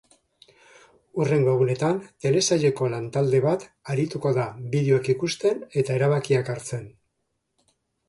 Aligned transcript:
Hurrengo 1.19 1.53
egunetan, 1.57 1.99
telesaileko 2.25 2.89
lantalde 2.95 3.43
bat 3.45 3.67
arituko 3.95 4.35
da 4.41 4.49
bideoak 4.75 5.13
ikusten 5.17 5.65
eta 5.85 6.03
erabakiak 6.03 6.55
hartzen. 6.57 6.93